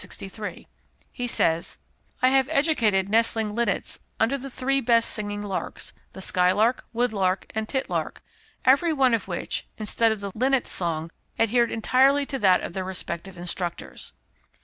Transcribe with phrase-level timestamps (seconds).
[0.01, 0.67] 63);
[1.11, 1.77] he says:
[2.23, 7.67] "I have educated nestling linnets under the three best singing larks the skylark, woodlark, and
[7.69, 8.23] titlark,
[8.65, 12.83] every one of which, instead of the linnet's song, adhered entirely to that of their
[12.83, 14.13] respective instructors.